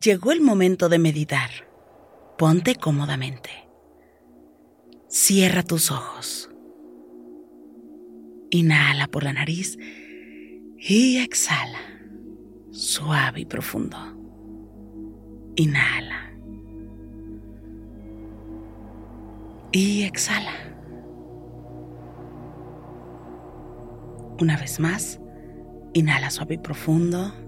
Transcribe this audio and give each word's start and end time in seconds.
Llegó 0.00 0.30
el 0.30 0.40
momento 0.40 0.88
de 0.88 1.00
meditar. 1.00 1.50
Ponte 2.38 2.76
cómodamente. 2.76 3.50
Cierra 5.08 5.64
tus 5.64 5.90
ojos. 5.90 6.48
Inhala 8.50 9.08
por 9.08 9.24
la 9.24 9.32
nariz 9.32 9.76
y 10.76 11.18
exhala. 11.18 11.80
Suave 12.70 13.40
y 13.40 13.44
profundo. 13.44 13.98
Inhala. 15.56 16.32
Y 19.72 20.04
exhala. 20.04 20.52
Una 24.40 24.56
vez 24.56 24.78
más, 24.78 25.18
inhala 25.92 26.30
suave 26.30 26.54
y 26.54 26.58
profundo. 26.58 27.47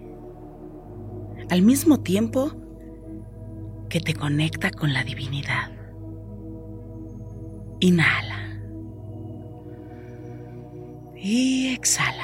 al 1.51 1.63
mismo 1.63 1.99
tiempo 1.99 2.53
que 3.89 3.99
te 3.99 4.13
conecta 4.13 4.71
con 4.71 4.93
la 4.93 5.03
divinidad. 5.03 5.69
Inhala. 7.81 8.57
Y 11.13 11.73
exhala, 11.73 12.23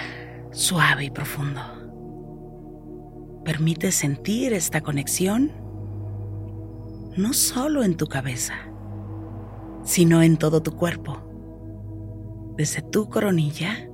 suave 0.51 1.03
y 1.03 1.09
profundo. 1.09 1.59
Permite 3.43 3.91
sentir 3.91 4.53
esta 4.53 4.79
conexión 4.79 5.51
no 7.17 7.33
solo 7.33 7.83
en 7.83 7.97
tu 7.97 8.07
cabeza, 8.07 8.53
sino 9.83 10.23
en 10.23 10.37
todo 10.37 10.63
tu 10.63 10.71
cuerpo, 10.71 11.17
desde 12.55 12.81
tu 12.81 13.09
coronilla 13.09 13.89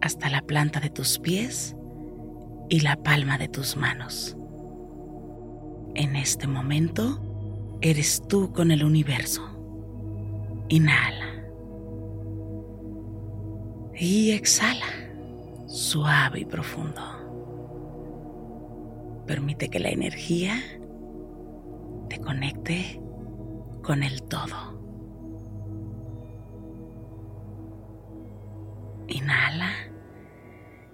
hasta 0.00 0.30
la 0.30 0.40
planta 0.40 0.80
de 0.80 0.88
tus 0.88 1.18
pies 1.18 1.76
y 2.70 2.80
la 2.80 2.96
palma 3.02 3.36
de 3.36 3.48
tus 3.48 3.76
manos. 3.76 4.36
En 5.96 6.14
este 6.14 6.46
momento 6.46 7.20
eres 7.80 8.22
tú 8.28 8.52
con 8.52 8.70
el 8.70 8.84
universo. 8.84 9.42
Inhala. 10.68 11.26
Y 13.94 14.30
exhala, 14.30 14.86
suave 15.66 16.40
y 16.40 16.44
profundo. 16.44 17.02
Permite 19.26 19.68
que 19.68 19.80
la 19.80 19.90
energía 19.90 20.54
te 22.08 22.20
conecte 22.20 23.00
con 23.82 24.04
el 24.04 24.22
todo. 24.22 24.78
Inhala 29.08 29.72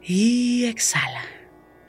y 0.03 0.65
exhala 0.65 1.35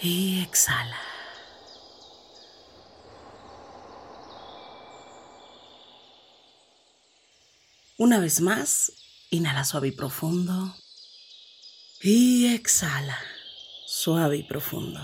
Y 0.00 0.42
exhala. 0.42 0.98
Una 7.96 8.18
vez 8.18 8.40
más, 8.40 8.92
inhala 9.30 9.64
suave 9.64 9.88
y 9.88 9.92
profundo. 9.92 10.74
Y 12.02 12.54
exhala, 12.54 13.18
suave 13.86 14.36
y 14.38 14.42
profundo. 14.42 15.00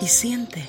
Y 0.00 0.06
siente. 0.06 0.64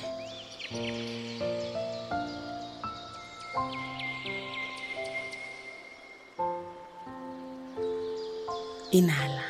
Inhala. 8.92 9.44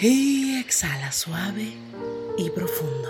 Y 0.00 0.58
exhala 0.58 1.12
suave 1.12 1.72
y 2.38 2.50
profundo. 2.50 3.08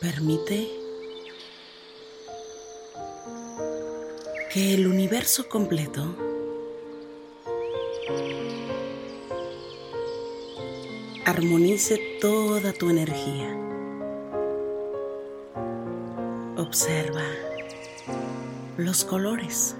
Permite 0.00 0.79
que 4.60 4.74
el 4.74 4.86
universo 4.86 5.48
completo 5.48 6.14
armonice 11.24 12.18
toda 12.20 12.74
tu 12.74 12.90
energía. 12.90 13.56
Observa 16.58 17.24
los 18.76 19.06
colores. 19.06 19.76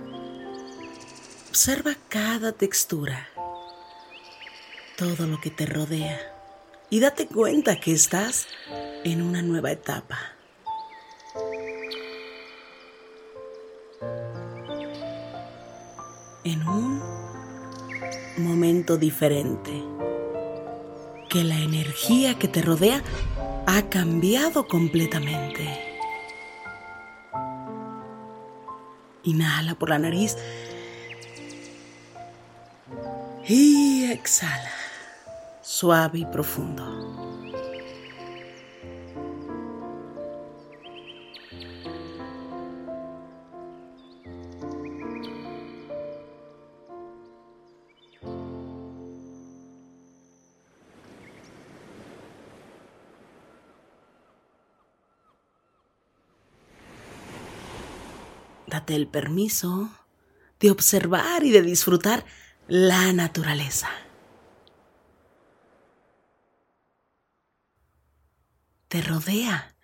Observa 1.50 1.94
cada 2.08 2.52
textura, 2.52 3.28
todo 4.96 5.26
lo 5.26 5.42
que 5.42 5.50
te 5.50 5.66
rodea 5.66 6.18
y 6.88 7.00
date 7.00 7.26
cuenta 7.26 7.78
que 7.80 7.92
estás 7.92 8.46
en 9.04 9.20
una 9.20 9.42
nueva 9.42 9.72
etapa. 9.72 10.39
En 16.50 16.66
un 16.66 17.00
momento 18.38 18.96
diferente, 18.96 19.70
que 21.28 21.44
la 21.44 21.56
energía 21.60 22.40
que 22.40 22.48
te 22.48 22.60
rodea 22.60 23.04
ha 23.68 23.82
cambiado 23.88 24.66
completamente. 24.66 25.62
Inhala 29.22 29.76
por 29.76 29.90
la 29.90 30.00
nariz 30.00 30.36
y 33.46 34.10
exhala, 34.10 34.72
suave 35.62 36.18
y 36.18 36.24
profundo. 36.24 37.29
Date 58.90 58.96
el 58.96 59.06
permiso 59.06 59.88
de 60.58 60.72
observar 60.72 61.44
y 61.44 61.52
de 61.52 61.62
disfrutar 61.62 62.24
la 62.66 63.12
naturaleza. 63.12 63.88
Te 68.88 69.00
rodea. 69.00 69.76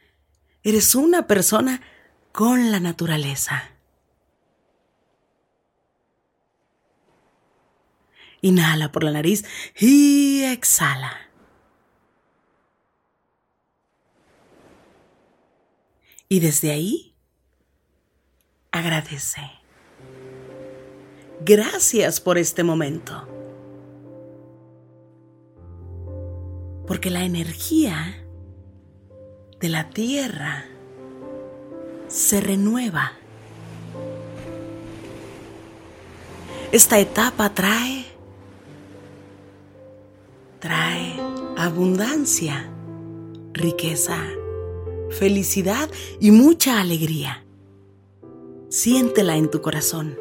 Eres 0.64 0.96
una 0.96 1.28
persona 1.28 1.82
con 2.32 2.72
la 2.72 2.80
naturaleza. 2.80 3.70
Inhala 8.40 8.90
por 8.90 9.04
la 9.04 9.12
nariz 9.12 9.44
y 9.78 10.42
exhala. 10.42 11.30
Y 16.28 16.40
desde 16.40 16.72
ahí 16.72 17.15
agradece. 18.78 19.42
Gracias 21.40 22.20
por 22.20 22.38
este 22.38 22.62
momento. 22.62 23.28
Porque 26.86 27.10
la 27.10 27.24
energía 27.24 28.24
de 29.60 29.68
la 29.68 29.90
tierra 29.90 30.64
se 32.08 32.40
renueva. 32.40 33.12
Esta 36.72 36.98
etapa 36.98 37.54
trae 37.54 38.06
trae 40.60 41.14
abundancia, 41.56 42.68
riqueza, 43.52 44.18
felicidad 45.10 45.88
y 46.20 46.32
mucha 46.32 46.80
alegría. 46.80 47.45
Siéntela 48.68 49.36
en 49.36 49.48
tu 49.48 49.62
corazón. 49.62 50.18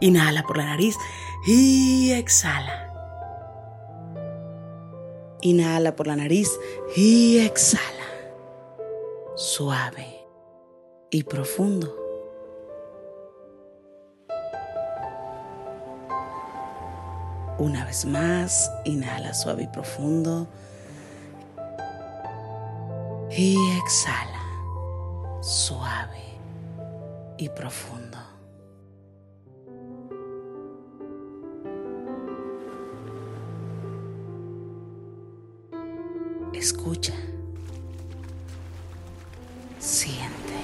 Inhala 0.00 0.42
por 0.42 0.58
la 0.58 0.66
nariz 0.66 0.96
y 1.46 2.12
exhala. 2.12 2.92
Inhala 5.40 5.96
por 5.96 6.06
la 6.06 6.16
nariz 6.16 6.50
y 6.94 7.38
exhala. 7.38 7.82
Suave 9.34 10.26
y 11.10 11.22
profundo. 11.22 11.96
Una 17.58 17.86
vez 17.86 18.04
más, 18.04 18.70
inhala 18.84 19.32
suave 19.32 19.62
y 19.64 19.66
profundo 19.68 20.46
y 23.30 23.56
exhala 23.78 24.42
suave 25.40 26.22
y 27.36 27.48
profundo. 27.48 28.18
Escucha. 36.52 37.14
Siente. 39.78 40.58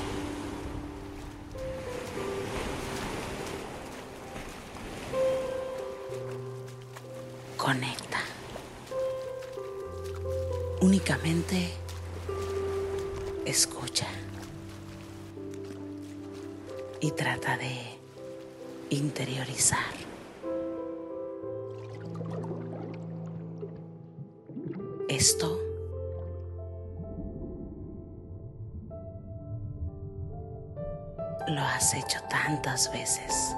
Conecta. 7.57 8.19
Únicamente 10.81 11.84
escucha 13.45 14.07
y 17.01 17.11
trata 17.11 17.57
de 17.59 17.99
interiorizar. 18.91 19.79
Esto 25.09 25.59
lo 31.49 31.61
has 31.61 31.95
hecho 31.95 32.21
tantas 32.31 32.91
veces. 32.93 33.55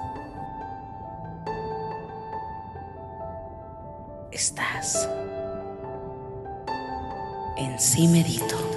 Estás 4.31 5.07
en 7.57 7.79
sí 7.79 8.07
medito. 8.07 8.76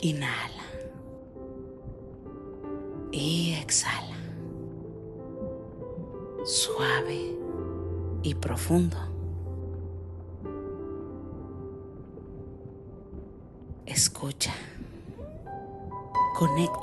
Inhala. 0.00 0.64
Y 3.10 3.54
exhala. 3.60 4.16
Suave 6.44 7.36
y 8.22 8.34
profundo. 8.34 8.96
Escucha. 13.86 14.54
Conecta. 16.38 16.77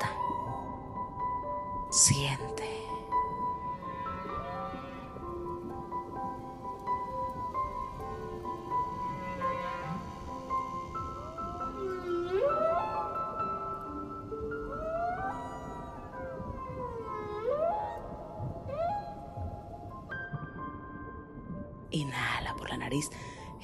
Nariz 22.77 23.09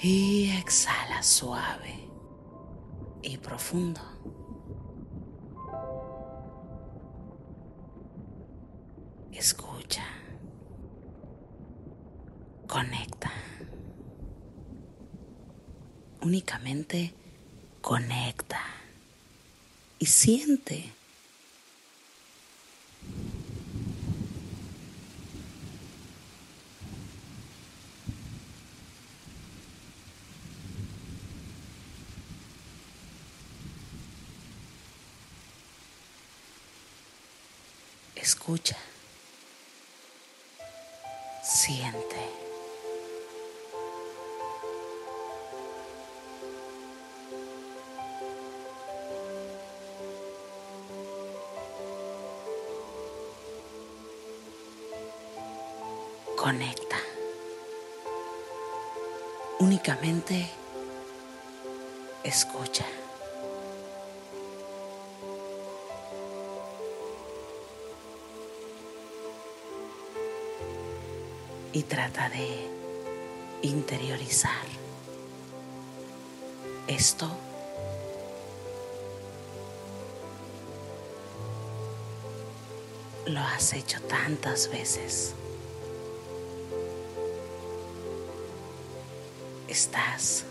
y 0.01 0.50
exhala 0.58 1.24
suave 1.24 2.08
y 3.22 3.38
profundo. 3.38 4.01
Escucha. 9.32 10.03
Conecta. 12.68 13.32
Únicamente 16.22 17.13
conecta 17.82 18.62
y 20.00 20.06
siente. 20.06 21.00
Siente. 41.41 42.17
Conecta. 56.36 56.98
Únicamente 59.60 60.50
escucha. 62.24 62.86
Y 71.73 71.83
trata 71.83 72.29
de 72.29 72.69
interiorizar 73.61 74.65
esto. 76.87 77.29
Lo 83.27 83.39
has 83.39 83.73
hecho 83.73 84.01
tantas 84.01 84.69
veces. 84.69 85.33
Estás 89.67 90.43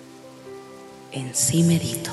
en 1.12 1.34
sí 1.34 1.62
medito. 1.62 2.10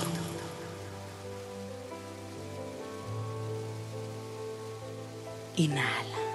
Inhala. 5.56 6.27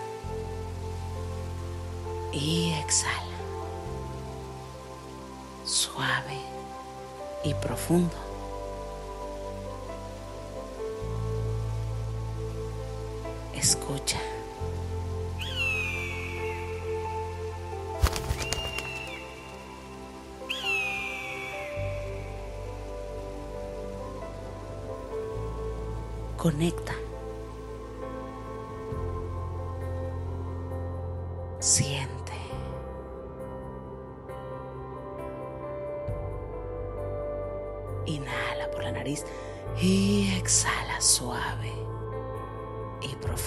Y 2.33 2.73
exhala. 2.73 3.23
Suave 5.65 6.41
y 7.45 7.55
profundo. 7.55 8.17
Escucha. 13.55 14.19
Conecta. 26.37 27.02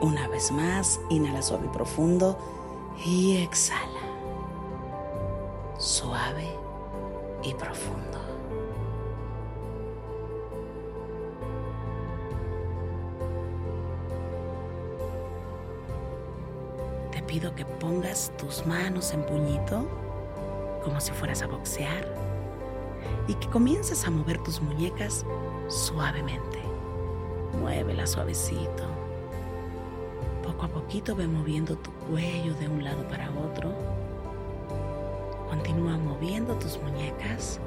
Una 0.00 0.28
vez 0.28 0.50
más, 0.50 0.98
inhala 1.10 1.42
suave 1.42 1.66
y 1.66 1.68
profundo 1.68 2.38
y 3.04 3.36
exhala. 3.36 4.00
Suave 5.78 6.56
y 7.42 7.52
profundo. 7.52 8.18
Te 17.10 17.22
pido 17.22 17.54
que 17.54 17.66
pongas 17.66 18.32
tus 18.38 18.64
manos 18.66 19.12
en 19.12 19.24
puñito 19.26 19.86
como 20.82 20.98
si 21.00 21.12
fueras 21.12 21.42
a 21.42 21.46
boxear 21.46 22.08
y 23.28 23.34
que 23.34 23.48
comiences 23.50 24.06
a 24.06 24.10
mover 24.10 24.38
tus 24.42 24.62
muñecas 24.62 25.26
suavemente. 25.68 26.58
Muévela 27.60 28.06
suavecito. 28.06 28.99
Poco 30.60 30.72
a 30.72 30.82
poquito 30.82 31.16
ve 31.16 31.26
moviendo 31.26 31.74
tu 31.74 31.90
cuello 32.10 32.52
de 32.56 32.68
un 32.68 32.84
lado 32.84 33.02
para 33.08 33.30
otro. 33.30 33.72
Continúa 35.48 35.96
moviendo 35.96 36.54
tus 36.56 36.78
muñecas. 36.82 37.58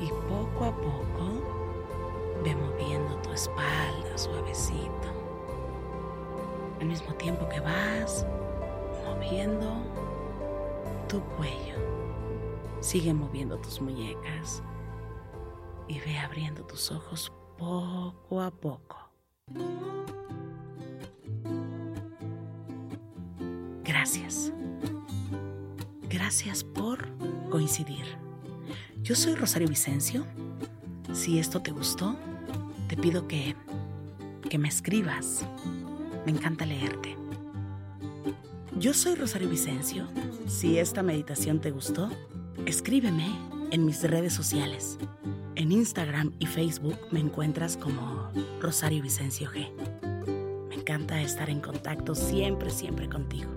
Y 0.00 0.08
poco 0.26 0.64
a 0.64 0.74
poco 0.74 1.42
ve 2.42 2.56
moviendo 2.56 3.14
tu 3.16 3.30
espalda 3.32 4.16
suavecito. 4.16 5.08
Al 6.80 6.86
mismo 6.86 7.12
tiempo 7.16 7.46
que 7.46 7.60
vas 7.60 8.24
moviendo 9.04 9.70
tu 11.10 11.20
cuello. 11.36 11.76
Sigue 12.80 13.12
moviendo 13.12 13.58
tus 13.58 13.82
muñecas 13.82 14.62
y 15.88 16.00
ve 16.00 16.18
abriendo 16.18 16.64
tus 16.64 16.90
ojos 16.90 17.30
poco 17.58 18.40
a 18.40 18.50
poco. 18.50 18.96
Gracias. 24.04 24.52
Gracias 26.10 26.62
por 26.62 27.08
coincidir. 27.48 28.04
Yo 29.02 29.14
soy 29.14 29.34
Rosario 29.34 29.66
Vicencio. 29.66 30.26
Si 31.14 31.38
esto 31.38 31.62
te 31.62 31.70
gustó, 31.70 32.14
te 32.86 32.98
pido 32.98 33.26
que, 33.26 33.56
que 34.50 34.58
me 34.58 34.68
escribas. 34.68 35.46
Me 36.26 36.32
encanta 36.32 36.66
leerte. 36.66 37.16
Yo 38.78 38.92
soy 38.92 39.14
Rosario 39.14 39.48
Vicencio. 39.48 40.06
Si 40.48 40.76
esta 40.76 41.02
meditación 41.02 41.62
te 41.62 41.70
gustó, 41.70 42.10
escríbeme 42.66 43.34
en 43.70 43.86
mis 43.86 44.02
redes 44.02 44.34
sociales. 44.34 44.98
En 45.54 45.72
Instagram 45.72 46.34
y 46.38 46.44
Facebook 46.44 46.98
me 47.10 47.20
encuentras 47.20 47.78
como 47.78 48.28
Rosario 48.60 49.02
Vicencio 49.02 49.50
G. 49.50 49.70
Me 50.68 50.74
encanta 50.74 51.22
estar 51.22 51.48
en 51.48 51.62
contacto 51.62 52.14
siempre, 52.14 52.68
siempre 52.68 53.08
contigo. 53.08 53.53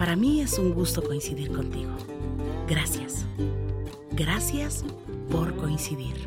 Para 0.00 0.16
mí 0.16 0.40
es 0.40 0.58
un 0.58 0.72
gusto 0.72 1.02
coincidir 1.02 1.52
contigo. 1.52 1.90
Gracias. 2.66 3.26
Gracias 4.12 4.82
por 5.30 5.54
coincidir. 5.56 6.26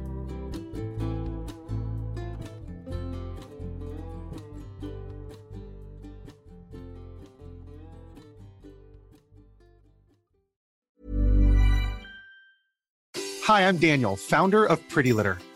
Hi, 13.48 13.64
I'm 13.64 13.80
Daniel, 13.80 14.16
founder 14.16 14.66
of 14.66 14.80
Pretty 14.88 15.14
Litter. 15.14 15.40